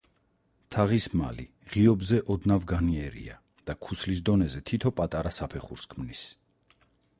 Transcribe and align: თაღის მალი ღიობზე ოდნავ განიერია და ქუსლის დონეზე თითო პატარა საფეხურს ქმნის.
თაღის 0.75 1.07
მალი 1.19 1.45
ღიობზე 1.73 2.21
ოდნავ 2.37 2.65
განიერია 2.73 3.37
და 3.69 3.77
ქუსლის 3.89 4.25
დონეზე 4.33 4.65
თითო 4.73 4.95
პატარა 5.03 5.37
საფეხურს 5.41 5.89
ქმნის. 5.95 6.27